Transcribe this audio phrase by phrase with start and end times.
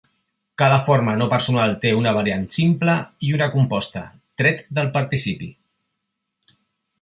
[0.61, 2.95] Cada forma no personal té una variant simple
[3.27, 4.03] i una composta,
[4.43, 5.51] tret del participi.